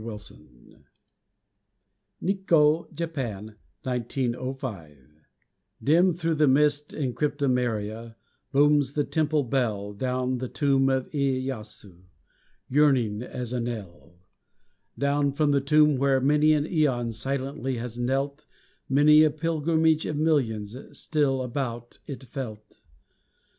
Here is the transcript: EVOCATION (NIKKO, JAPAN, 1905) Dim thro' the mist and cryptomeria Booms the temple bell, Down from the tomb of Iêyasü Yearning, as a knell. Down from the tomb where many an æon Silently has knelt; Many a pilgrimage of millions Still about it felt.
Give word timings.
EVOCATION 0.03 0.81
(NIKKO, 2.23 2.89
JAPAN, 2.91 3.55
1905) 3.83 4.97
Dim 5.83 6.11
thro' 6.11 6.33
the 6.33 6.47
mist 6.47 6.91
and 6.95 7.15
cryptomeria 7.15 8.15
Booms 8.51 8.93
the 8.93 9.03
temple 9.03 9.43
bell, 9.43 9.93
Down 9.93 10.29
from 10.31 10.37
the 10.39 10.47
tomb 10.47 10.89
of 10.89 11.07
Iêyasü 11.11 12.05
Yearning, 12.67 13.21
as 13.21 13.53
a 13.53 13.59
knell. 13.59 14.15
Down 14.97 15.31
from 15.33 15.51
the 15.51 15.61
tomb 15.61 15.97
where 15.97 16.19
many 16.19 16.53
an 16.53 16.63
æon 16.65 17.13
Silently 17.13 17.77
has 17.77 17.99
knelt; 17.99 18.47
Many 18.89 19.21
a 19.21 19.29
pilgrimage 19.29 20.07
of 20.07 20.17
millions 20.17 20.75
Still 20.97 21.43
about 21.43 21.99
it 22.07 22.23
felt. 22.23 22.81